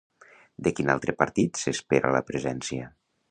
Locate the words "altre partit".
0.93-1.61